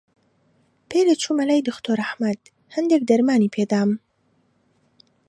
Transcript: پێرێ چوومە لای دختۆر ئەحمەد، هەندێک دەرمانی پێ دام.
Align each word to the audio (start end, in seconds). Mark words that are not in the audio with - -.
پێرێ 0.89 1.15
چوومە 1.21 1.43
لای 1.49 1.65
دختۆر 1.69 1.97
ئەحمەد، 2.03 2.41
هەندێک 2.75 3.01
دەرمانی 3.09 3.53
پێ 3.55 3.63
دام. 3.71 3.91